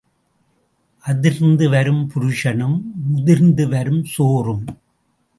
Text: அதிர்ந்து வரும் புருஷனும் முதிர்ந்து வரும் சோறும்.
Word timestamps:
அதிர்ந்து 1.03 1.69
வரும் 1.69 2.09
புருஷனும் 2.13 2.81
முதிர்ந்து 3.07 3.67
வரும் 3.67 4.03
சோறும். 4.03 4.65